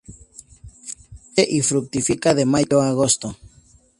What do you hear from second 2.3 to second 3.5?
de Mayo a Agosto.